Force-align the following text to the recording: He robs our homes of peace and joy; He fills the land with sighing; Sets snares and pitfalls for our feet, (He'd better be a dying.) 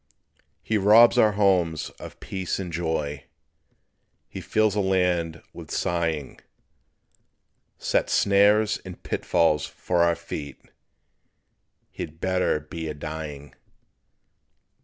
He 0.63 0.79
robs 0.79 1.19
our 1.19 1.33
homes 1.33 1.91
of 1.99 2.19
peace 2.19 2.57
and 2.57 2.73
joy; 2.73 3.25
He 4.27 4.41
fills 4.41 4.73
the 4.73 4.79
land 4.79 5.43
with 5.53 5.69
sighing; 5.69 6.39
Sets 7.77 8.11
snares 8.11 8.79
and 8.83 9.03
pitfalls 9.03 9.67
for 9.67 10.01
our 10.01 10.15
feet, 10.15 10.59
(He'd 11.91 12.19
better 12.19 12.59
be 12.59 12.87
a 12.87 12.95
dying.) 12.95 13.53